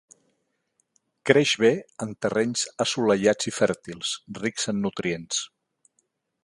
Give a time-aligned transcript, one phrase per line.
[1.29, 1.69] Creix bé
[2.05, 5.45] en terrenys assolellats i fèrtils, rics en nutrients.